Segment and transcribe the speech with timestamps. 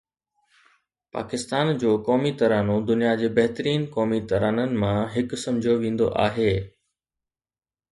[1.13, 6.51] پاڪستان جو قومي ترانو دنيا جي بهترين قومي ترانون مان هڪ سمجهيو ويندو آهي